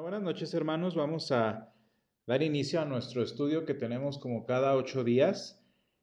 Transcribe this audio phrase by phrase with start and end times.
[0.00, 0.96] Buenas noches hermanos.
[0.96, 1.72] Vamos a
[2.26, 5.62] dar inicio a nuestro estudio que tenemos como cada ocho días.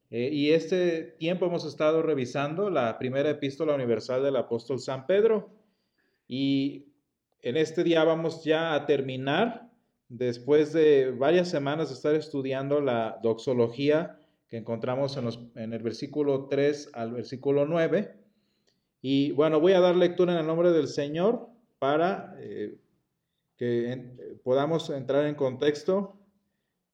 [0.10, 5.50] Eh, y este tiempo hemos estado revisando la primera epístola universal del apóstol San Pedro.
[6.26, 6.86] Y
[7.42, 9.70] en este día vamos ya a terminar,
[10.08, 14.18] después de varias semanas de estar estudiando la doxología
[14.48, 15.28] que encontramos en,
[15.62, 18.16] en el versículo 3 al versículo 9.
[19.02, 22.36] Y bueno, voy a dar lectura en el nombre del Señor para...
[22.40, 22.78] Eh,
[23.62, 26.16] que podamos entrar en contexto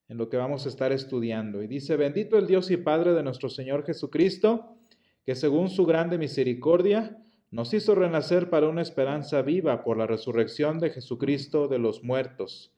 [0.10, 1.64] en lo que vamos a estar estudiando.
[1.64, 4.76] Y dice, bendito el Dios y Padre de nuestro Señor Jesucristo,
[5.24, 10.80] que según su grande misericordia nos hizo renacer para una esperanza viva por la resurrección
[10.80, 12.74] de Jesucristo de los muertos,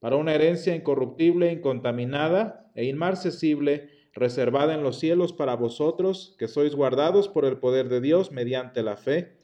[0.00, 6.74] para una herencia incorruptible, incontaminada e inmarcesible, reservada en los cielos para vosotros, que sois
[6.74, 9.43] guardados por el poder de Dios mediante la fe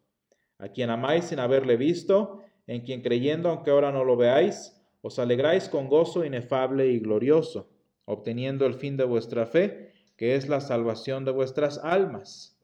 [0.61, 5.17] a quien amáis sin haberle visto, en quien creyendo, aunque ahora no lo veáis, os
[5.17, 7.67] alegráis con gozo inefable y glorioso,
[8.05, 12.59] obteniendo el fin de vuestra fe, que es la salvación de vuestras almas.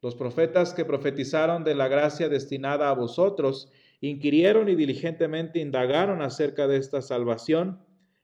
[0.00, 3.68] Los profetas que profetizaron de la gracia destinada a vosotros,
[4.00, 7.80] inquirieron y diligentemente indagaron acerca de esta salvación,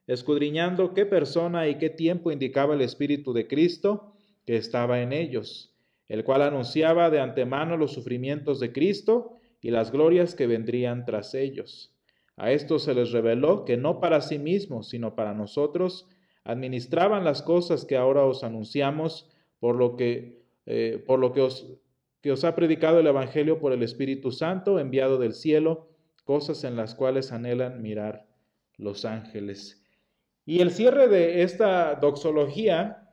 [0.07, 4.13] escudriñando qué persona y qué tiempo indicaba el Espíritu de Cristo
[4.47, 5.70] que estaba en ellos
[6.11, 11.35] el cual anunciaba de antemano los sufrimientos de Cristo y las glorias que vendrían tras
[11.35, 11.95] ellos.
[12.37, 16.09] A esto se les reveló que no para sí mismos, sino para nosotros,
[16.43, 19.31] administraban las cosas que ahora os anunciamos,
[19.61, 21.79] por lo que, eh, por lo que os,
[22.21, 25.91] que os ha predicado el Evangelio por el Espíritu Santo, enviado del cielo,
[26.25, 28.27] cosas en las cuales anhelan mirar
[28.77, 29.85] los ángeles.
[30.45, 33.10] Y el cierre de esta doxología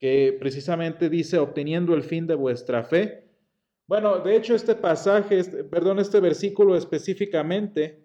[0.00, 3.28] que precisamente dice obteniendo el fin de vuestra fe.
[3.86, 8.02] Bueno, de hecho este pasaje, este, perdón, este versículo específicamente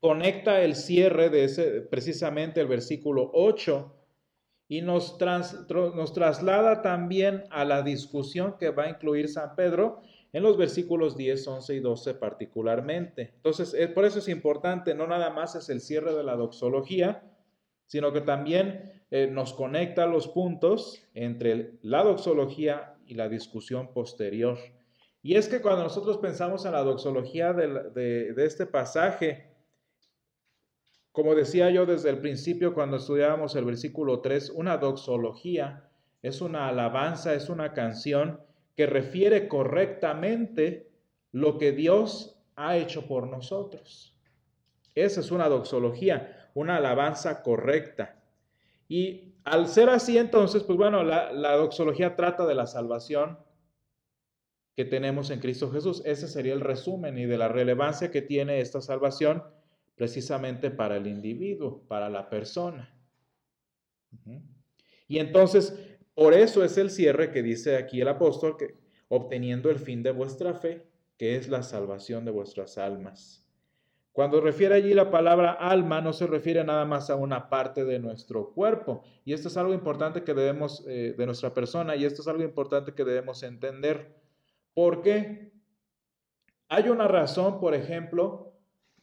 [0.00, 3.96] conecta el cierre de ese, precisamente el versículo 8
[4.68, 5.18] y nos,
[5.70, 10.00] nos traslada también a la discusión que va a incluir San Pedro
[10.32, 13.32] en los versículos 10, 11 y 12 particularmente.
[13.36, 17.22] Entonces, eh, por eso es importante, no nada más es el cierre de la doxología,
[17.86, 24.58] sino que también eh, nos conecta los puntos entre la doxología y la discusión posterior.
[25.22, 29.50] Y es que cuando nosotros pensamos en la doxología de, de este pasaje,
[31.12, 35.90] como decía yo desde el principio cuando estudiábamos el versículo 3, una doxología
[36.22, 38.40] es una alabanza, es una canción
[38.76, 40.90] que refiere correctamente
[41.32, 44.16] lo que Dios ha hecho por nosotros.
[44.94, 48.19] Esa es una doxología, una alabanza correcta.
[48.90, 53.38] Y al ser así, entonces, pues bueno, la, doxología trata de la salvación
[54.74, 56.02] que tenemos en Cristo Jesús.
[56.04, 59.44] Ese sería el resumen y de la relevancia que tiene esta salvación
[59.94, 62.92] precisamente para el individuo, para la persona.
[65.06, 65.78] Y entonces,
[66.12, 68.74] por eso es el cierre que dice aquí el apóstol, que
[69.06, 70.84] obteniendo el fin de vuestra fe,
[71.16, 73.46] que es la salvación de vuestras almas.
[74.12, 78.00] Cuando refiere allí la palabra alma, no se refiere nada más a una parte de
[78.00, 79.02] nuestro cuerpo.
[79.24, 82.42] Y esto es algo importante que debemos, eh, de nuestra persona, y esto es algo
[82.42, 84.16] importante que debemos entender.
[84.74, 85.52] ¿Por qué?
[86.68, 88.52] Hay una razón, por ejemplo,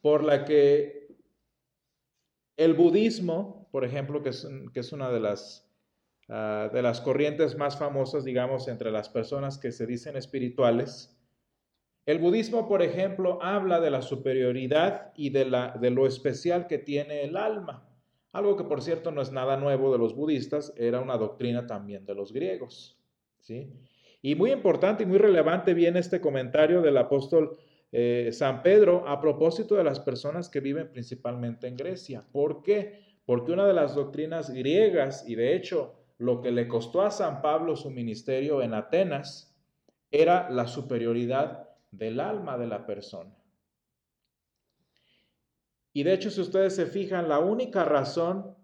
[0.01, 1.15] por la que
[2.57, 5.69] el budismo, por ejemplo, que es, que es una de las,
[6.27, 11.16] ah, de las corrientes más famosas, digamos, entre las personas que se dicen espirituales,
[12.07, 17.35] el budismo, por ejemplo, habla de la superioridad y de, lo especial que tiene el
[17.35, 17.85] alma.
[18.31, 22.05] Algo que, por cierto, no es nada nuevo de los budistas, era una doctrina también
[22.05, 22.97] de los griegos.
[23.41, 23.73] ¿sí?
[24.21, 27.57] Y muy importante y muy relevante viene este comentario del apóstol
[27.91, 32.25] eh, San Pedro a propósito de las personas que viven principalmente en Grecia.
[32.31, 33.01] ¿Por qué?
[33.25, 37.41] Porque una de las doctrinas griegas, y de hecho lo que le costó a San
[37.41, 39.53] Pablo su ministerio en Atenas,
[40.09, 43.35] era la superioridad del alma de la persona.
[45.93, 48.55] Y de hecho, si ustedes se fijan, la única razón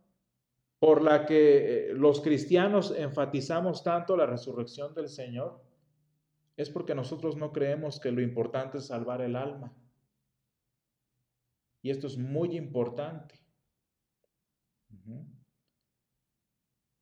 [0.80, 5.64] por la que eh, los cristianos enfatizamos tanto la resurrección del Señor
[6.58, 9.74] es porque nosotros no creemos que lo importante es salvar el alma.
[11.81, 13.40] Y esto es muy importante.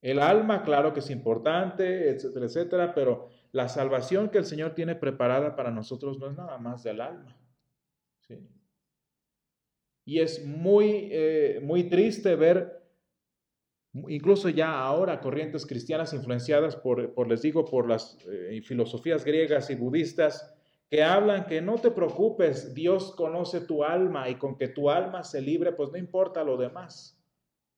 [0.01, 4.95] El alma, claro que es importante, etcétera, etcétera, pero la salvación que el Señor tiene
[4.95, 7.37] preparada para nosotros no es nada más del alma.
[10.05, 12.81] Y es muy, eh, muy triste ver,
[13.93, 19.69] incluso ya ahora, corrientes cristianas influenciadas por, por les digo, por las eh, filosofías griegas
[19.69, 20.55] y budistas,
[20.89, 25.23] que hablan que no te preocupes, Dios conoce tu alma y con que tu alma
[25.23, 27.17] se libre, pues no importa lo demás.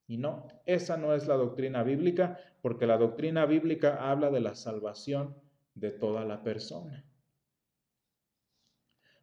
[0.08, 4.56] Y no, esa no es la doctrina bíblica, porque la doctrina bíblica habla de la
[4.56, 5.36] salvación
[5.75, 7.06] de toda la persona.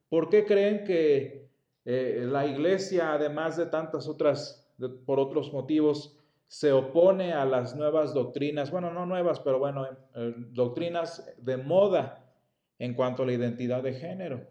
[0.08, 1.48] ¿Por qué creen que
[1.84, 4.68] eh, la iglesia, además de tantas otras,
[5.06, 6.16] por otros motivos,
[6.48, 8.70] se opone a las nuevas doctrinas?
[8.72, 12.34] Bueno, no nuevas, pero bueno, eh, doctrinas de moda
[12.78, 14.48] en cuanto a la identidad de género.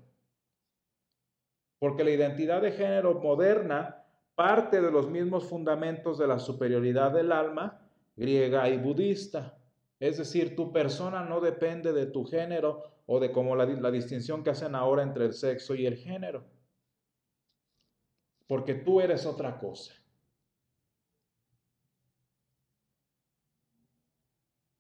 [1.78, 4.06] Porque la identidad de género moderna
[4.36, 7.82] parte de los mismos fundamentos de la superioridad del alma
[8.16, 9.59] griega y budista.
[10.00, 14.44] Es decir, tu persona no depende de tu género o de como la, la distinción
[14.44, 16.46] que hacen ahora entre el sexo y el género.
[18.48, 19.94] Porque tú eres otra cosa.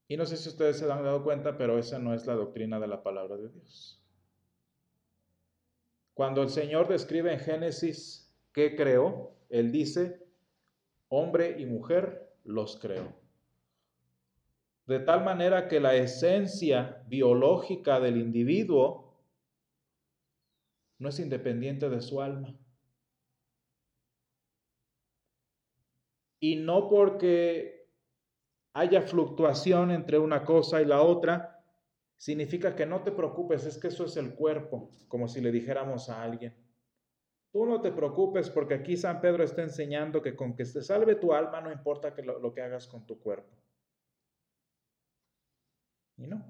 [0.07, 2.79] Y no sé si ustedes se han dado cuenta, pero esa no es la doctrina
[2.79, 4.01] de la palabra de Dios.
[6.15, 10.25] Cuando el Señor describe en Génesis qué creó, Él dice,
[11.09, 13.18] hombre y mujer los creó.
[14.89, 19.13] De tal manera que la esencia biológica del individuo
[20.97, 22.57] no es independiente de su alma.
[26.39, 27.87] Y no porque
[28.73, 31.63] haya fluctuación entre una cosa y la otra,
[32.17, 36.09] significa que no te preocupes, es que eso es el cuerpo, como si le dijéramos
[36.09, 36.55] a alguien.
[37.51, 41.13] Tú no te preocupes porque aquí San Pedro está enseñando que con que te salve
[41.13, 43.68] tu alma no importa lo que hagas con tu cuerpo.
[46.19, 46.45] Y no.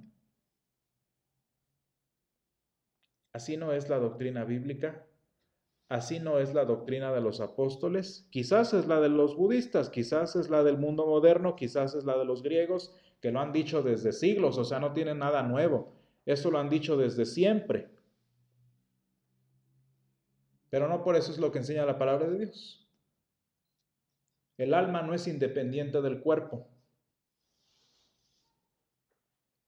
[3.31, 5.06] Así no es la doctrina bíblica
[5.89, 10.36] Así no es la doctrina de los apóstoles, quizás es la de los budistas, quizás
[10.36, 13.81] es la del mundo moderno, quizás es la de los griegos, que lo han dicho
[13.81, 15.95] desde siglos, o sea, no tienen nada nuevo.
[16.27, 17.89] Eso lo han dicho desde siempre.
[20.69, 22.88] Pero no por eso es lo que enseña la palabra de Dios.
[24.60, 26.68] El alma no es independiente del cuerpo.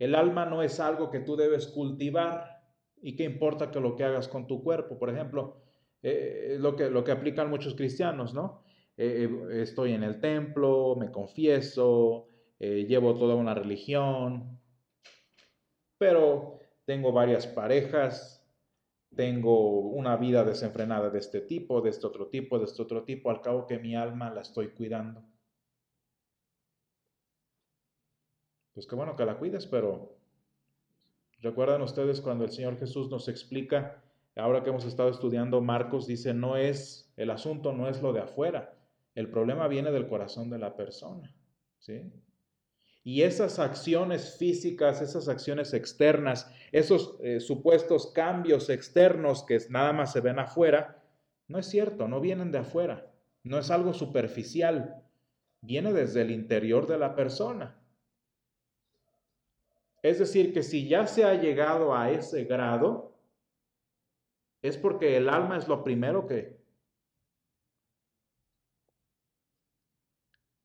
[0.01, 2.59] El alma no es algo que tú debes cultivar
[3.03, 4.97] y qué importa que lo que hagas con tu cuerpo.
[4.97, 5.61] Por ejemplo,
[6.01, 8.63] eh, lo, que, lo que aplican muchos cristianos, ¿no?
[8.97, 14.59] Eh, eh, estoy en el templo, me confieso, llevo toda una religión,
[15.99, 18.43] pero tengo varias parejas,
[19.15, 23.29] tengo una vida desenfrenada de este tipo, de este otro tipo, de este otro tipo,
[23.29, 25.30] al cabo que mi alma la estoy cuidando.
[28.73, 30.15] Pues qué bueno que la cuides, pero
[31.39, 34.01] ¿recuerdan ustedes cuando el Señor Jesús nos explica
[34.35, 38.21] ahora que hemos estado estudiando Marcos, dice, no es, el asunto no es lo de
[38.21, 38.77] afuera,
[39.15, 41.35] el problema viene del corazón de la persona,
[41.79, 42.11] ¿sí?
[43.03, 50.13] Y esas acciones físicas, esas acciones externas, esos eh, supuestos cambios externos que nada más
[50.13, 51.03] se ven afuera,
[51.47, 53.11] no es cierto, no vienen de afuera,
[53.43, 55.03] no es algo superficial,
[55.61, 57.80] viene desde el interior de la persona.
[60.01, 63.15] Es decir, que si ya se ha llegado a ese grado,
[64.61, 66.57] es porque el alma es lo primero que,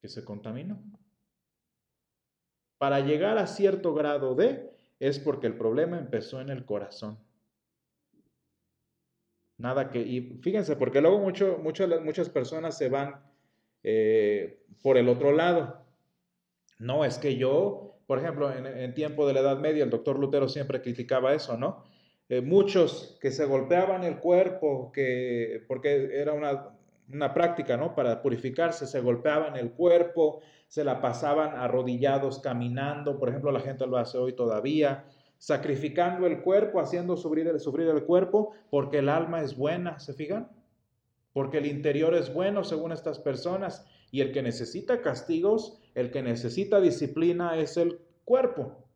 [0.01, 0.79] que se contamina.
[2.77, 7.19] Para llegar a cierto grado de, es porque el problema empezó en el corazón.
[9.57, 13.23] Nada que, y fíjense, porque luego mucho, muchas personas se van
[13.81, 15.83] eh, por el otro lado.
[16.77, 20.17] No, es que yo, por ejemplo, en, en tiempo de la Edad Media, el doctor
[20.17, 21.83] Lutero siempre criticaba eso, ¿no?
[22.29, 26.69] Eh, muchos que se golpeaban el cuerpo, que, porque era una,
[27.11, 27.95] una práctica, ¿no?
[27.95, 33.87] Para purificarse, se golpeaban el cuerpo, se la pasaban arrodillados caminando, por ejemplo, la gente
[33.87, 35.05] lo hace hoy todavía,
[35.37, 40.13] sacrificando el cuerpo, haciendo sufrir el, sufrir el cuerpo, porque el alma es buena, ¿se
[40.13, 40.49] fijan?
[41.31, 46.21] Porque el interior es bueno según estas personas, y el que necesita castigos, el que
[46.21, 48.87] necesita disciplina es el cuerpo.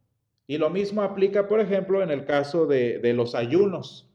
[0.46, 4.08] Y lo mismo aplica, por ejemplo, en el caso de, los ayunos.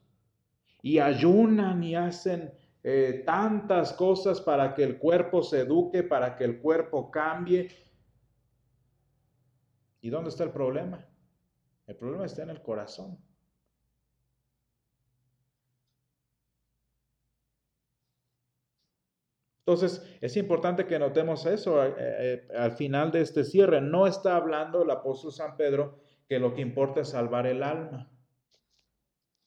[0.81, 2.53] Y ayunan y hacen
[2.83, 7.67] eh, tantas cosas para que el cuerpo se eduque, para que el cuerpo cambie.
[9.99, 11.05] ¿Y dónde está el problema?
[11.87, 13.17] El problema está en el corazón.
[19.67, 23.81] Entonces, es importante que notemos eso eh, eh, al final de este cierre.
[23.81, 28.09] No está hablando el apóstol San Pedro que lo que importa es salvar el alma.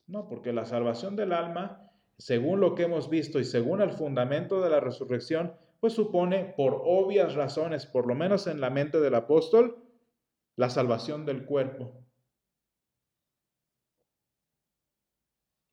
[0.06, 4.60] No, porque la salvación del alma, según lo que hemos visto y según el fundamento
[4.60, 9.14] de la resurrección, pues supone, por obvias razones, por lo menos en la mente del
[9.14, 9.82] apóstol,
[10.54, 11.94] la salvación del cuerpo.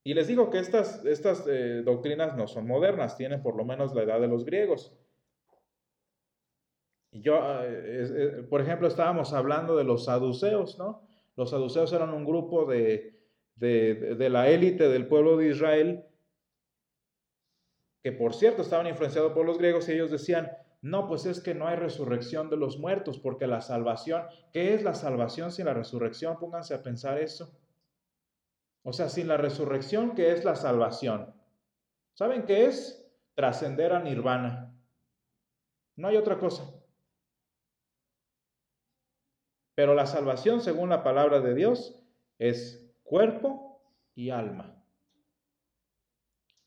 [0.07, 3.93] Y les digo que estas, estas eh, doctrinas no son modernas, tienen por lo menos
[3.93, 4.95] la edad de los griegos.
[7.11, 7.61] Yo, ah,
[8.49, 11.05] por ejemplo, estábamos hablando de los saduceos, ¿no?
[11.35, 13.19] Los saduceos eran un grupo de,
[13.55, 16.05] de la élite del pueblo de Israel,
[18.01, 20.49] que por cierto estaban influenciados por los griegos y ellos decían,
[20.81, 24.23] no, pues es que no hay resurrección de los muertos, porque la salvación,
[24.53, 26.39] ¿qué es la salvación sin la resurrección?
[26.39, 27.51] Pónganse a pensar eso.
[28.83, 31.33] O sea, sin la resurrección, ¿qué es la salvación?
[32.13, 33.07] ¿Saben qué es?
[33.35, 34.73] Trascender a nirvana.
[35.95, 36.63] No hay otra cosa.
[39.75, 42.01] Pero la salvación, según la palabra de Dios,
[42.39, 43.81] es cuerpo
[44.15, 44.83] y alma.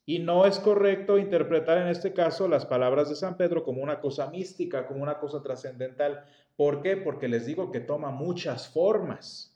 [0.07, 4.01] Y no es correcto interpretar en este caso las palabras de San Pedro como una
[4.01, 6.25] cosa mística, como una cosa trascendental.
[6.57, 6.97] ¿Por qué?
[6.97, 9.50] Porque les digo que toma muchas formas.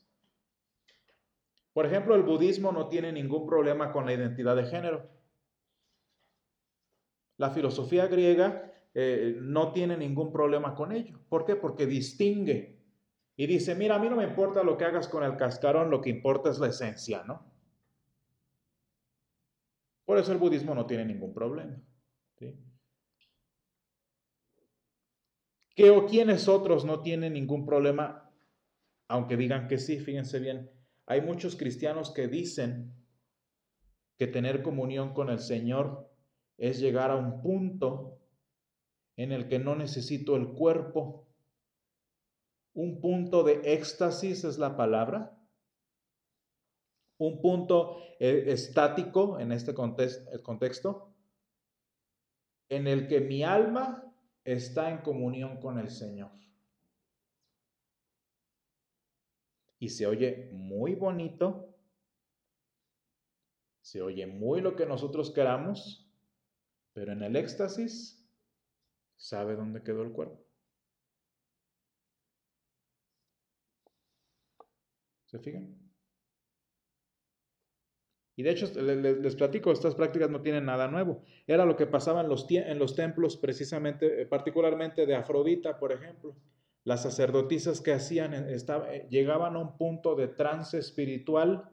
[1.74, 5.10] Por ejemplo, el budismo no tiene ningún problema con la identidad de género.
[7.36, 11.18] La filosofía griega eh, no tiene ningún problema con ello.
[11.28, 11.56] ¿Por qué?
[11.56, 12.78] Porque distingue
[13.36, 16.00] y dice, mira, a mí no me importa lo que hagas con el cascarón, lo
[16.00, 17.44] que importa es la esencia, ¿no?
[20.04, 21.76] Por eso el budismo no tiene ningún problema.
[25.74, 28.30] ¿Qué o quiénes otros no tienen ningún problema?
[29.08, 30.70] Aunque digan que sí, fíjense bien,
[31.06, 32.94] hay muchos cristianos que dicen
[34.16, 36.10] que tener comunión con el Señor
[36.56, 38.20] es llegar a un punto
[39.16, 41.28] en el que no necesito el cuerpo.
[42.74, 45.38] Un punto de éxtasis es la palabra.
[47.18, 51.14] Un punto eh, estático en este contexto
[52.68, 54.12] en el que mi alma
[54.44, 56.32] está en comunión con el Señor.
[59.78, 61.74] Y se oye muy bonito,
[63.80, 66.10] se oye muy lo que nosotros queramos,
[66.92, 68.26] pero en el éxtasis,
[69.16, 70.44] ¿sabe dónde quedó el cuerpo?
[75.26, 75.84] ¿Se fijan?
[78.36, 81.22] Y de hecho, les, platico, estas prácticas no tienen nada nuevo.
[81.46, 85.92] Era lo que pasaba en los, en los templos, precisamente, eh, particularmente de Afrodita, por
[85.92, 86.34] ejemplo.
[86.84, 91.70] Las sacerdotisas que hacían eh, eh, llegaban a un punto de trance espiritual,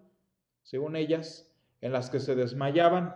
[0.63, 1.51] según ellas,
[1.81, 3.15] en las que se desmayaban.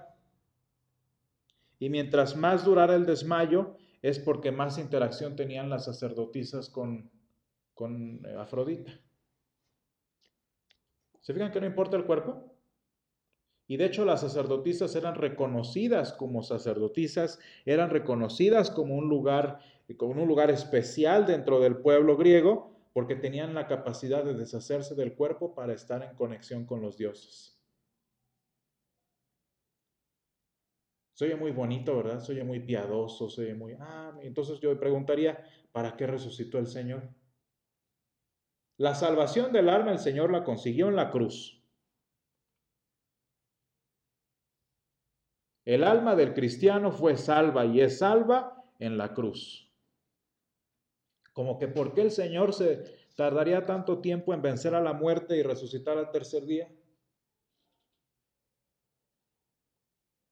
[1.79, 7.09] Y mientras más durara el desmayo, es porque más interacción tenían las sacerdotisas con,
[7.73, 8.99] con eh, Afrodita.
[11.21, 12.55] ¿Se fijan que no importa el cuerpo?
[13.67, 19.59] Y de hecho las sacerdotisas eran reconocidas como sacerdotisas, eran reconocidas como un lugar,
[19.93, 25.13] como un lugar especial dentro del pueblo griego, porque tenían la capacidad de deshacerse del
[25.13, 27.55] cuerpo para estar en conexión con los dioses.
[31.13, 32.19] Se oye muy bonito, ¿verdad?
[32.19, 33.73] Se oye muy piadoso, se oye muy...
[33.79, 37.09] Ah, entonces yo preguntaría, ¿para qué resucitó el Señor?
[38.77, 41.63] La salvación del alma el Señor la consiguió en la cruz.
[45.63, 49.64] El alma del cristiano fue salva y es salva en la cruz.
[51.35, 55.35] Como que ¿por qué el Señor se tardaría tanto tiempo en vencer a la muerte
[55.35, 56.73] y resucitar al tercer día?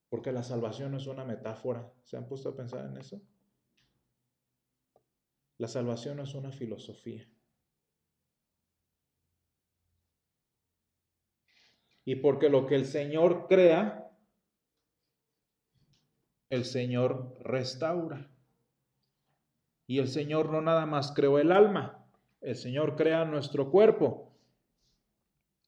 [0.08, 1.92] Porque la salvación es una metáfora.
[2.06, 3.22] ¿Se han puesto a pensar en eso?
[5.58, 7.30] La salvación es una filosofía.
[12.06, 14.10] Y porque lo que el Señor crea
[16.50, 18.33] el Señor restaura.
[19.86, 22.06] Y el Señor no nada más creó el alma,
[22.42, 24.32] el Señor crea nuestro cuerpo.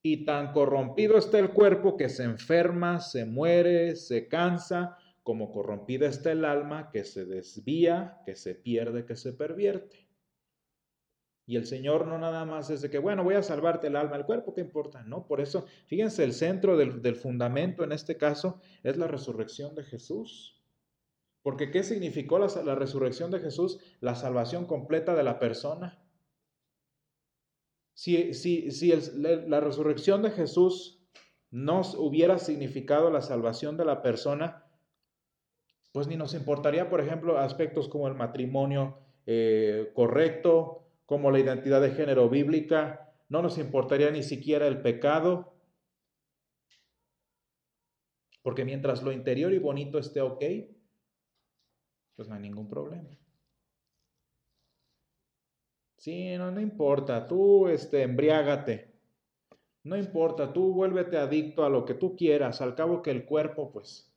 [0.01, 6.07] Y tan corrompido está el cuerpo que se enferma, se muere, se cansa, como corrompida
[6.07, 10.07] está el alma que se desvía, que se pierde, que se pervierte.
[11.47, 14.15] Y el Señor no nada más es de que, bueno, voy a salvarte el alma,
[14.15, 15.03] el cuerpo, ¿qué importa?
[15.03, 19.75] No, por eso, fíjense, el centro del, del fundamento en este caso es la resurrección
[19.75, 20.54] de Jesús.
[21.45, 23.77] Porque ¿qué significó la, resurrección de Jesús?
[23.99, 26.03] La salvación completa de la persona.
[27.93, 28.91] Si, si, si
[29.45, 31.05] la resurrección de Jesús
[31.51, 34.65] no hubiera significado la salvación de la persona,
[35.91, 38.97] pues ni nos importaría, por ejemplo, aspectos como el matrimonio
[39.27, 45.53] eh, correcto, como la identidad de género bíblica, no nos importaría ni siquiera el pecado,
[48.41, 50.43] porque mientras lo interior y bonito esté ok,
[52.15, 53.09] pues no hay ningún problema.
[55.97, 58.93] Sí, no, no importa, tú este, embriágate,
[59.83, 63.71] no importa, tú vuélvete adicto a lo que tú quieras, al cabo que el cuerpo,
[63.71, 64.15] pues,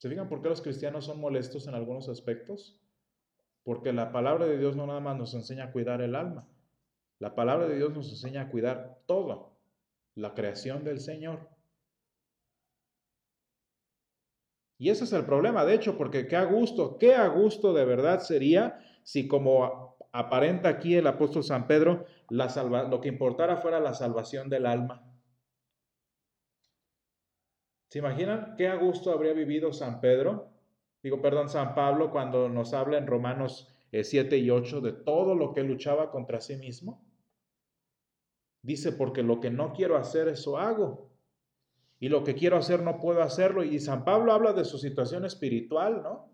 [0.00, 2.80] ¿Se fijan por qué los cristianos son molestos en algunos aspectos?
[3.62, 6.48] Porque la palabra de Dios no nada más nos enseña a cuidar el alma.
[7.18, 9.58] La palabra de Dios nos enseña a cuidar todo,
[10.14, 11.50] la creación del Señor.
[14.80, 17.84] Y ese es el problema, de hecho, porque qué a gusto, qué a gusto de
[17.84, 22.48] verdad sería si como aparenta aquí el apóstol San Pedro, la
[22.88, 25.04] lo que importara fuera la salvación del alma.
[27.90, 30.48] ¿Se imaginan qué a gusto habría vivido San Pedro?
[31.02, 35.34] Digo, perdón, San Pablo cuando nos habla en Romanos 7 eh, y 8 de todo
[35.34, 37.04] lo que luchaba contra sí mismo.
[38.62, 41.09] Dice, porque lo que no quiero hacer, eso hago.
[42.00, 43.62] Y lo que quiero hacer, no puedo hacerlo.
[43.62, 46.30] Y San Pablo habla de su situación espiritual, ¿no?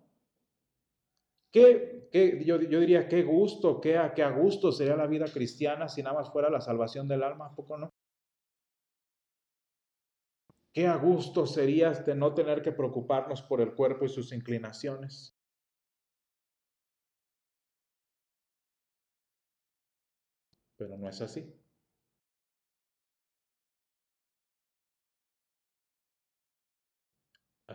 [1.52, 5.88] ¿Qué, qué yo, yo, diría, qué gusto, qué, qué a gusto sería la vida cristiana
[5.88, 7.90] si nada más fuera la salvación del alma, ¿a poco no?
[10.72, 15.34] Qué a gusto sería de no tener que preocuparnos por el cuerpo y sus inclinaciones.
[20.76, 21.65] Pero no es así.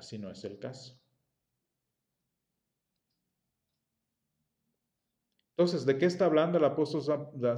[0.02, 1.00] Así no es el caso.
[5.52, 7.04] Entonces, ¿de qué está hablando el apóstol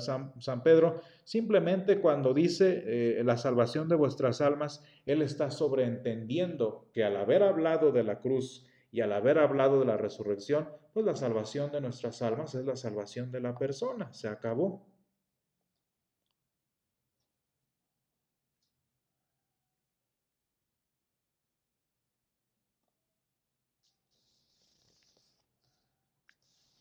[0.02, 1.00] San, Pedro?
[1.24, 7.44] Simplemente cuando dice eh, la salvación de vuestras almas, él está sobreentendiendo que al haber
[7.44, 11.80] hablado de la cruz y al haber hablado de la resurrección, pues la salvación de
[11.80, 14.86] nuestras almas es la salvación de la persona, se acabó.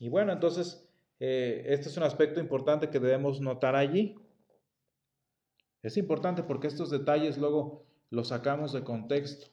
[0.02, 0.84] Y bueno, entonces
[1.20, 4.16] eh, este es un aspecto importante que debemos notar allí.
[5.80, 9.46] Es importante porque estos detalles luego los sacamos de contexto.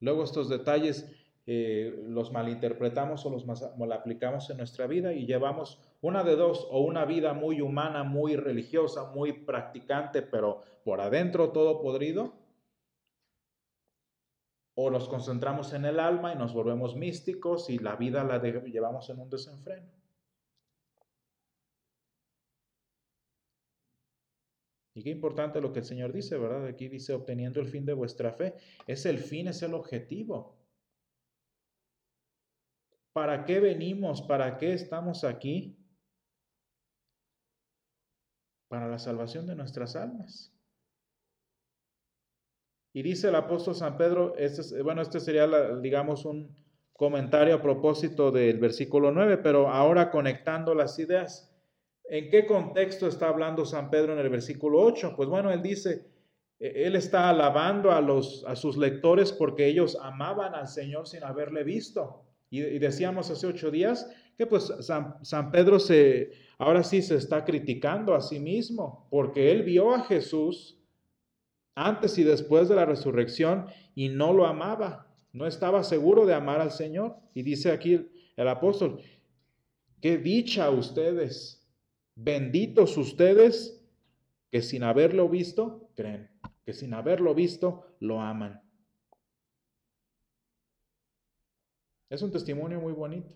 [0.00, 1.08] Luego estos detalles
[1.46, 6.66] eh, los malinterpretamos o los mal aplicamos en nuestra vida y llevamos una de dos,
[6.68, 12.34] o una vida muy humana, muy religiosa, muy practicante, pero por adentro todo podrido,
[14.82, 19.10] o nos concentramos en el alma y nos volvemos místicos y la vida la llevamos
[19.10, 19.86] en un desenfreno.
[24.94, 26.66] Y qué importante lo que el Señor dice, ¿verdad?
[26.66, 28.54] Aquí dice, obteniendo el fin de vuestra fe.
[28.86, 30.58] Es el fin, es el objetivo.
[33.12, 34.22] ¿Para qué venimos?
[34.22, 35.76] ¿Para qué estamos aquí?
[38.68, 40.54] Para la salvación de nuestras almas.
[42.92, 46.54] Y dice el apóstol San Pedro, este bueno, este sería, digamos, un
[46.92, 51.50] comentario a propósito del versículo 9, pero ahora conectando las ideas.
[52.04, 55.14] ¿En qué contexto está hablando San Pedro en el versículo 8?
[55.16, 56.10] Pues bueno, él dice,
[56.58, 61.22] e, él está alabando a, los, a sus lectores porque ellos amaban al Señor sin
[61.22, 62.24] haberle visto.
[62.50, 67.14] Y, y decíamos hace ocho días que pues San, San Pedro se, ahora sí se
[67.14, 70.79] está criticando a sí mismo porque él vio a Jesús
[71.86, 76.60] antes y después de la resurrección y no lo amaba, no estaba seguro de amar
[76.60, 77.16] al Señor.
[77.34, 79.00] Y dice aquí el apóstol,
[80.00, 81.66] qué dicha ustedes,
[82.14, 83.82] benditos ustedes
[84.50, 86.30] que sin haberlo visto, creen,
[86.64, 88.60] que sin haberlo visto, lo aman.
[92.10, 93.34] Es un testimonio muy bonito.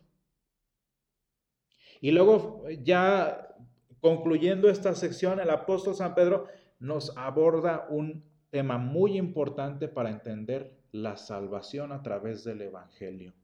[2.00, 3.56] Y luego ya
[4.00, 10.78] concluyendo esta sección, el apóstol San Pedro nos aborda un tema muy importante para entender
[10.92, 13.34] la salvación a través del Evangelio.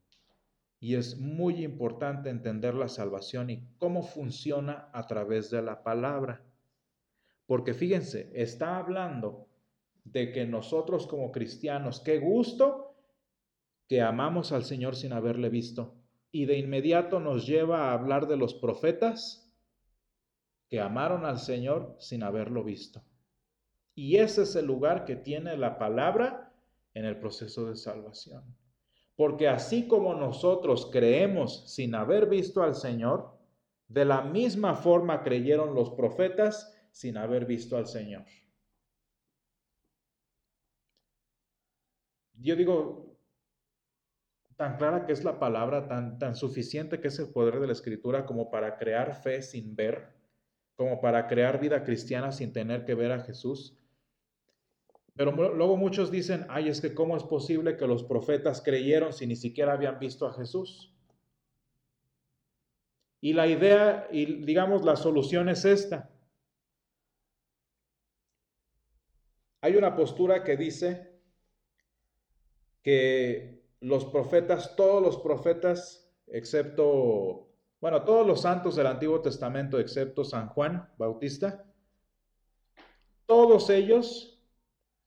[0.79, 6.45] Y es muy importante entender la salvación y cómo funciona a través de la palabra.
[7.47, 9.49] Porque fíjense, está hablando
[10.05, 12.95] de que nosotros como cristianos, qué gusto
[13.89, 15.97] que amamos al Señor sin haberle visto.
[16.31, 19.53] Y de inmediato nos lleva a hablar de los profetas
[20.69, 23.03] que amaron al Señor sin haberlo visto.
[24.03, 26.55] Y ese es el lugar que tiene la palabra
[26.95, 28.43] en el proceso de salvación.
[29.15, 33.39] Porque así como nosotros creemos sin haber visto al Señor,
[33.89, 38.25] de la misma forma creyeron los profetas sin haber visto al Señor.
[42.43, 43.19] yo digo,
[44.57, 47.75] tan clara que es la palabra, tan, tan suficiente que es el poder de la
[47.75, 50.15] escritura como para crear fe sin ver,
[50.75, 53.77] como para crear vida cristiana sin tener que ver a Jesús.
[55.21, 59.27] Pero luego muchos dicen, ay, es que cómo es posible que los profetas creyeron si
[59.27, 60.95] ni siquiera habían visto a Jesús.
[63.21, 66.09] Y la idea, y digamos, la solución es esta.
[69.61, 71.21] Hay una postura que dice
[72.83, 77.47] que los profetas, todos los profetas, excepto,
[77.79, 81.71] bueno, todos los santos del Antiguo Testamento, excepto San Juan Bautista,
[83.27, 84.30] todos ellos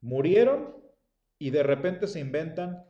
[0.04, 0.76] murieron
[1.40, 2.86] y de repente se inventan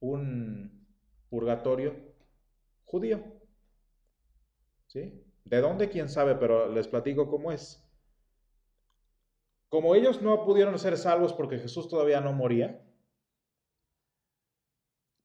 [0.00, 0.86] un
[1.28, 1.94] purgatorio
[2.84, 3.22] judío.
[4.86, 5.22] ¿Sí?
[5.44, 5.90] ¿De dónde?
[5.90, 6.36] ¿Quién sabe?
[6.36, 7.84] Pero les platico cómo es.
[9.68, 12.82] Como ellos no pudieron ser salvos porque Jesús todavía no moría,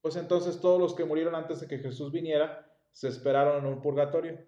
[0.02, 3.82] pues entonces todos los que murieron antes de que Jesús viniera se esperaron en un
[3.82, 4.44] purgatorio.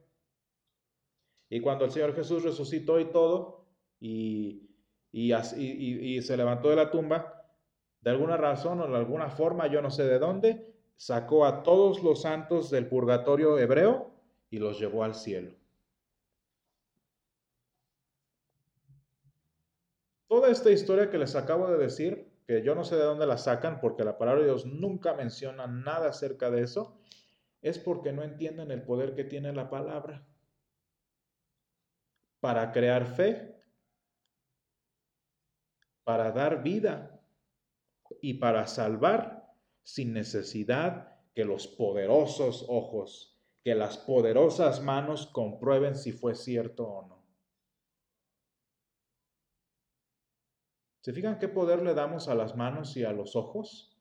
[1.50, 3.70] Y cuando el Señor Jesús resucitó y todo,
[4.02, 4.75] y,
[5.16, 7.46] y, se levantó de la tumba,
[8.02, 12.04] de alguna razón o de alguna forma, yo no sé de dónde, sacó a todos
[12.04, 14.12] los santos del purgatorio hebreo
[14.50, 15.52] y los llevó al cielo.
[20.28, 23.38] Toda esta historia que les acabo de decir, que yo no sé de dónde la
[23.38, 27.00] sacan, porque la palabra de Dios nunca menciona nada acerca de eso,
[27.62, 30.28] es porque no entienden el poder que tiene la palabra
[32.42, 33.55] para crear fe,
[36.06, 37.20] para dar vida
[38.22, 46.14] y para salvar sin necesidad que los poderosos ojos, que las poderosas manos comprueben si
[46.14, 47.26] fue cierto o no.
[51.02, 53.96] ¿Se fijan qué poder le damos a las manos y a los ojos?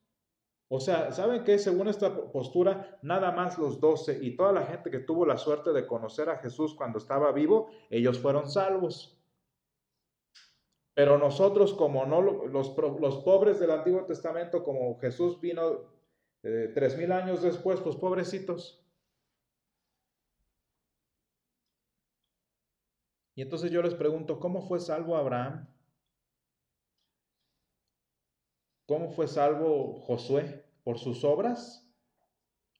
[0.68, 1.58] O sea, ¿saben qué?
[1.58, 5.72] Según esta postura, nada más los doce y toda la gente que tuvo la suerte
[5.72, 9.18] de conocer a Jesús cuando estaba vivo, ellos fueron salvos.
[10.94, 15.92] Pero nosotros, como no, los, los pobres del Antiguo Testamento, como Jesús vino
[16.44, 18.80] eh, tres mil años después, pues pobrecitos.
[23.34, 25.66] Y entonces yo les pregunto, ¿cómo fue salvo Abraham?
[28.86, 30.64] ¿Cómo fue salvo Josué?
[30.84, 31.90] ¿Por sus obras?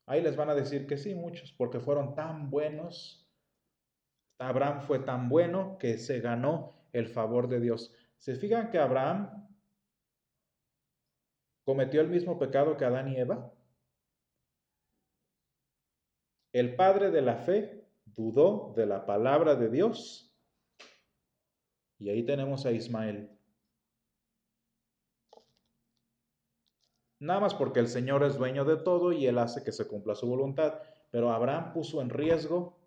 [0.07, 3.27] Ahí les van a decir que sí, muchos, porque fueron tan buenos.
[4.39, 7.95] Abraham fue tan bueno que se ganó el favor de Dios.
[8.25, 9.47] ¿Se fijan que Abraham
[11.63, 13.53] cometió el mismo pecado que Adán y Eva?
[16.51, 20.35] El padre de la fe dudó de la palabra de Dios.
[21.99, 23.29] Y ahí tenemos a Ismael.
[27.21, 30.15] Nada más porque el Señor es dueño de todo y Él hace que se cumpla
[30.15, 30.81] su voluntad.
[31.11, 32.79] Pero Abraham puso en riesgo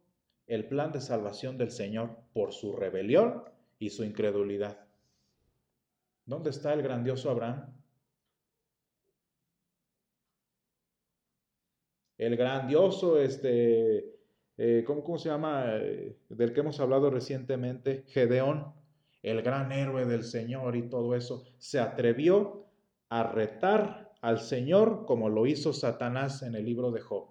[0.47, 3.43] el plan de salvación del Señor por su rebelión
[3.77, 4.86] y su incredulidad.
[6.27, 7.73] ¿Dónde está el grandioso Abraham?
[12.17, 14.19] El grandioso, este,
[14.57, 15.77] eh, ¿cómo, se llama?
[15.77, 18.73] Eh, del que hemos hablado recientemente, Gedeón,
[19.23, 22.65] el gran héroe del Señor y todo eso, se atrevió
[23.07, 27.29] a retar al Señor como lo hizo Satanás en el libro de Job.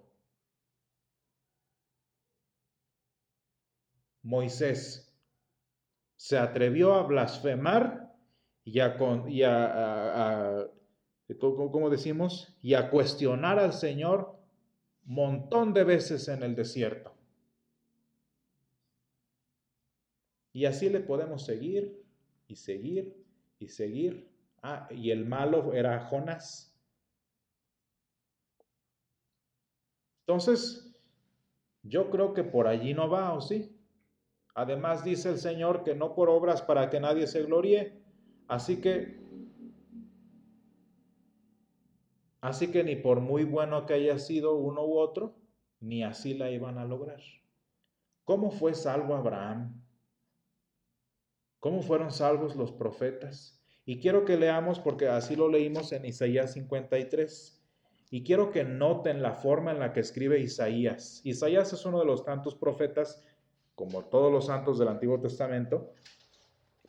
[4.23, 5.15] Moisés
[6.15, 8.06] se atrevió a blasfemar
[8.67, 10.67] y a,
[11.39, 12.53] ¿cómo decimos?
[12.61, 14.37] Y a cuestionar al Señor
[15.05, 17.13] montón de veces en el desierto.
[20.51, 22.03] Y así le podemos seguir
[22.47, 23.15] y seguir
[23.57, 24.29] y seguir.
[24.61, 26.77] Ah, y el malo era Jonás.
[30.25, 30.93] Entonces,
[31.83, 33.79] yo creo que por allí no va, ¿o sí?
[34.55, 37.96] Además dice el Señor que no por obras para que nadie se gloríe.
[38.47, 39.17] Así que,
[42.41, 45.35] así que ni por muy bueno que haya sido uno u otro,
[45.79, 47.21] ni así la iban a lograr.
[48.23, 49.83] ¿Cómo fue salvo Abraham?
[51.59, 53.61] ¿Cómo fueron salvos los profetas?
[53.85, 57.53] Y quiero que leamos, porque así lo leímos en Isaías 53.
[58.09, 61.21] Y quiero que noten la forma en la que escribe Isaías.
[61.25, 63.23] Isaías es uno de los tantos profetas,
[63.75, 65.93] como todos los santos del Antiguo Testamento,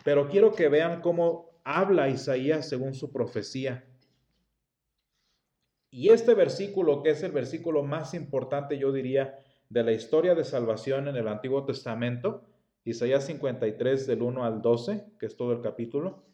[0.05, 3.85] pero quiero que vean cómo habla Isaías según su profecía.
[5.91, 10.45] Y este versículo, que es el versículo más importante, yo diría, de la historia de
[10.45, 12.47] salvación en el Antiguo Testamento,
[12.85, 16.25] Isaías 53 del 1 al 12, que es todo el capítulo,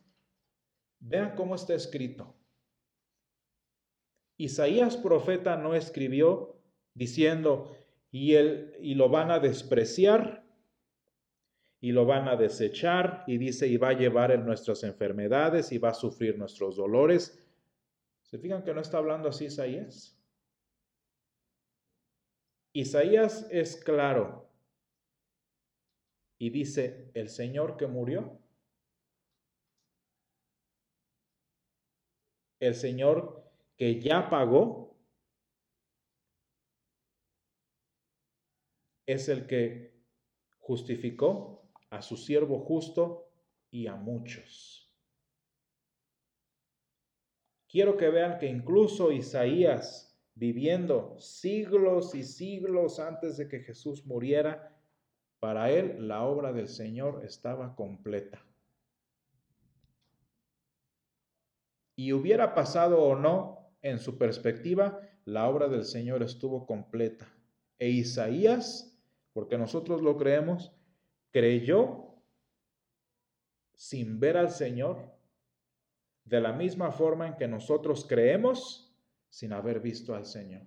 [1.01, 2.37] vean cómo está escrito.
[4.37, 6.61] Isaías profeta no escribió
[6.95, 7.77] diciendo,
[8.13, 10.44] y, él, y lo van a despreciar
[11.85, 15.77] y lo van a desechar y dice, y va a llevar en nuestras enfermedades y
[15.77, 17.39] va a sufrir nuestros dolores.
[18.23, 20.19] ¿Se fijan que no está hablando así Isaías?
[22.73, 24.51] Isaías es claro
[26.39, 28.41] y dice, el Señor que murió,
[32.61, 33.45] el Señor
[33.77, 34.97] que ya pagó,
[39.05, 40.03] es el que
[40.57, 41.64] justificó
[41.97, 43.29] a su siervo justo
[43.71, 44.93] y a muchos.
[47.69, 54.77] Quiero que vean que incluso Isaías, viviendo siglos y siglos antes de que Jesús muriera,
[55.41, 58.45] para él la obra del Señor estaba completa.
[61.97, 67.33] Y hubiera pasado o no, en su perspectiva, la obra del Señor estuvo completa.
[67.79, 68.99] E Isaías,
[69.33, 70.73] porque nosotros lo creemos,
[71.35, 72.15] creyó
[73.75, 75.13] sin ver al Señor,
[76.25, 78.97] de la misma forma en que nosotros creemos
[79.29, 80.63] sin haber visto al Señor.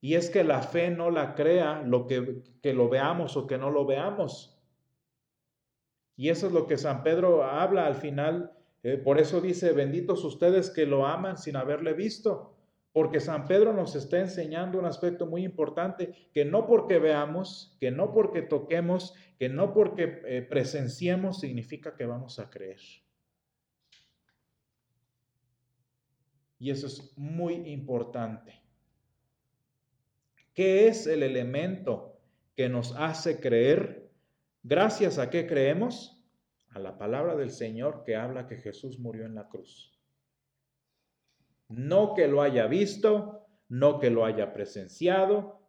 [0.00, 3.58] Y es que la fe no la crea lo que, que lo veamos o que
[3.58, 4.60] no lo veamos.
[6.16, 8.52] Y eso es lo que San Pedro habla al final.
[8.82, 12.57] Eh, por eso dice, benditos ustedes que lo aman sin haberle visto.
[12.92, 17.90] Porque San Pedro nos está enseñando un aspecto muy importante, que no porque veamos, que
[17.90, 22.80] no porque toquemos, que no porque eh, presenciemos significa que vamos a creer.
[26.58, 28.60] Y eso es muy importante.
[30.54, 32.20] ¿Qué es el elemento
[32.56, 34.10] que nos hace creer?
[34.64, 36.20] Gracias a qué creemos?
[36.70, 39.97] A la palabra del Señor que habla que Jesús murió en la cruz.
[41.68, 45.60] No que lo haya visto, no que lo haya presenciado,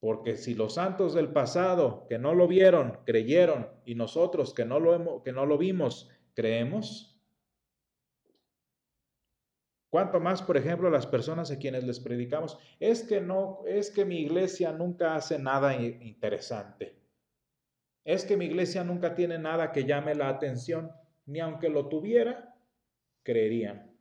[0.00, 4.78] porque si los santos del pasado que no lo vieron, creyeron, y nosotros que no
[4.80, 7.18] lo, que no lo vimos, creemos,
[9.90, 14.04] Cuanto más, por ejemplo, las personas a quienes les predicamos, es que no, es que
[14.04, 16.98] mi iglesia nunca hace nada interesante.
[18.04, 20.92] Es que mi iglesia nunca tiene nada que llame la atención,
[21.24, 22.54] ni aunque lo tuviera,
[23.22, 23.97] creerían.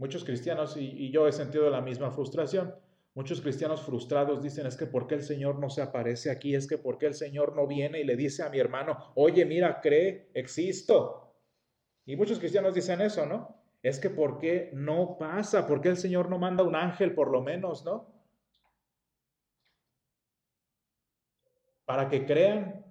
[0.00, 2.74] Muchos cristianos, y, yo he sentido la misma frustración,
[3.12, 6.54] Muchos cristianos frustrados dicen, es que ¿por qué el Señor no se aparece aquí?
[6.54, 9.44] Es que ¿por qué el Señor no viene y le dice a mi hermano, oye,
[9.44, 11.34] mira, cree, existo?
[12.06, 13.56] Y muchos cristianos dicen eso, ¿no?
[13.82, 15.66] Es que ¿por qué no pasa?
[15.66, 18.06] ¿Por qué el Señor no manda un ángel por lo menos, ¿no?
[21.84, 22.86] Para que crean.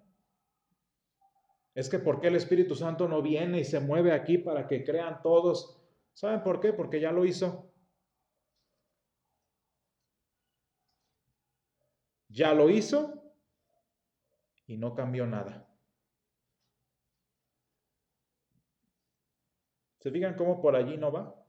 [1.74, 4.84] Es que ¿por qué el Espíritu Santo no viene y se mueve aquí para que
[4.84, 5.79] crean todos?
[6.20, 6.74] ¿Saben por qué?
[6.74, 7.72] Porque ya lo hizo.
[12.28, 13.34] Ya lo hizo
[14.68, 15.66] y no cambió nada.
[20.00, 21.42] ¿Se fijan cómo por allí no va?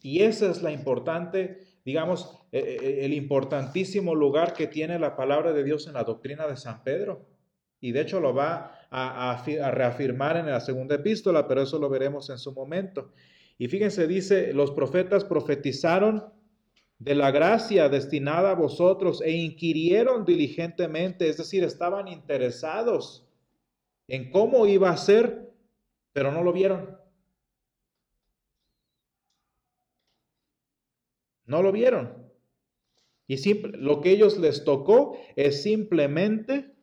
[0.00, 5.14] Y esa es la importante, digamos, e, e, e, el importantísimo lugar que tiene la
[5.14, 7.26] palabra de Dios en la doctrina de San Pedro.
[7.80, 9.42] Y de hecho lo va a,
[9.72, 13.12] reafirmar en la segunda epístola, pero eso lo veremos en su momento.
[13.58, 16.32] Y fíjense, dice, los profetas profetizaron
[16.98, 23.28] de la gracia destinada a vosotros e inquirieron diligentemente, es decir, estaban interesados
[24.08, 25.52] en cómo iba a ser,
[26.12, 26.98] pero no lo vieron.
[31.46, 32.24] No lo vieron.
[33.26, 36.73] Y lo que ellos les tocó es simplemente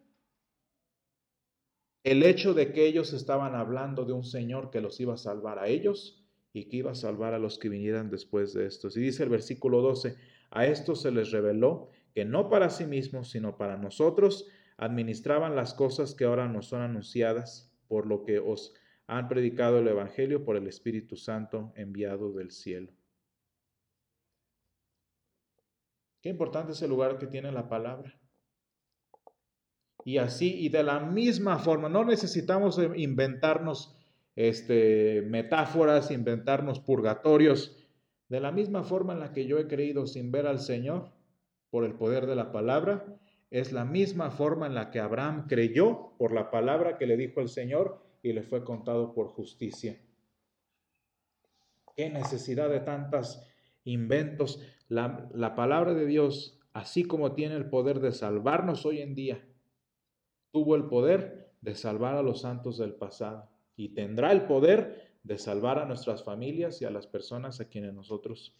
[2.03, 5.59] el hecho de que ellos estaban hablando de un Señor que los iba a salvar
[5.59, 8.97] a ellos y que iba a salvar a los que vinieran después de estos.
[8.97, 10.17] Y dice el versículo 12,
[10.49, 15.73] a estos se les reveló que no para sí mismos, sino para nosotros, administraban las
[15.73, 18.73] cosas que ahora nos son anunciadas, por lo que os
[19.07, 22.91] han predicado el Evangelio por el Espíritu Santo enviado del cielo.
[26.21, 28.20] Qué importante es el lugar que tiene la palabra.
[30.03, 33.95] Y así, y de la misma forma, no necesitamos inventarnos
[34.35, 37.77] este, metáforas, inventarnos purgatorios,
[38.29, 41.11] de la misma forma en la que yo he creído sin ver al Señor
[41.69, 43.05] por el poder de la palabra,
[43.49, 47.41] es la misma forma en la que Abraham creyó por la palabra que le dijo
[47.41, 49.99] el Señor y le fue contado por justicia.
[51.95, 53.43] ¿Qué necesidad de tantos
[53.83, 54.61] inventos?
[54.87, 59.45] La, la palabra de Dios, así como tiene el poder de salvarnos hoy en día,
[60.51, 65.37] tuvo el poder de salvar a los santos del pasado y tendrá el poder de
[65.37, 68.55] salvar a nuestras familias y a las personas a quienes nosotros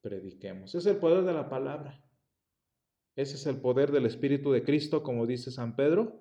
[0.00, 0.74] prediquemos.
[0.74, 2.02] Es el poder de la palabra.
[3.16, 6.20] Ese es el poder del Espíritu de Cristo, como dice San Pedro,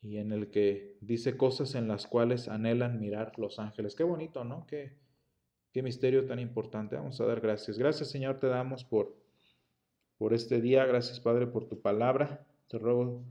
[0.00, 3.94] y en el que dice cosas en las cuales anhelan mirar los ángeles.
[3.94, 4.66] Qué bonito, ¿no?
[4.66, 4.96] Qué,
[5.72, 6.94] qué misterio tan importante.
[6.94, 7.78] Vamos a dar gracias.
[7.78, 9.16] Gracias, Señor, te damos por,
[10.18, 10.84] por este día.
[10.84, 12.46] Gracias, Padre, por tu palabra.
[12.68, 13.24] Te ruego,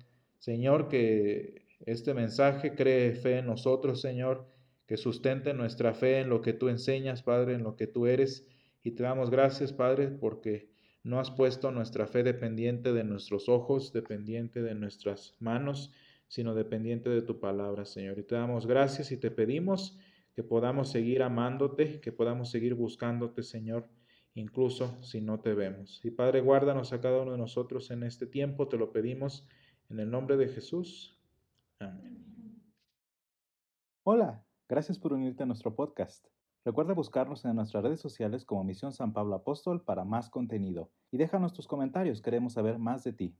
[0.44, 4.46] Señor, que este mensaje cree fe en nosotros, Señor,
[4.86, 8.46] que sustente nuestra fe en lo que tú enseñas, Padre, en lo que tú eres.
[8.84, 10.70] Y te damos gracias, Padre, porque
[11.02, 15.94] no has puesto nuestra fe dependiente de nuestros ojos, dependiente de nuestras manos,
[16.28, 18.20] sino dependiente de tu palabra, Señor.
[18.20, 19.98] Y te damos gracias y te pedimos
[20.34, 23.88] que podamos seguir amándote, que podamos seguir buscándote, Señor,
[24.34, 26.02] incluso si no te vemos.
[26.04, 29.48] Y Padre, guárdanos a cada uno de nosotros en este tiempo, te lo pedimos
[29.94, 31.22] en el nombre de Jesús.
[31.80, 32.60] Amén.
[34.04, 36.28] Hola, gracias por unirte a nuestro podcast.
[36.66, 41.18] Recuerda buscarnos en nuestras redes sociales como Misión San Pablo Apóstol para más contenido y
[41.18, 43.38] déjanos tus comentarios, queremos saber más de ti.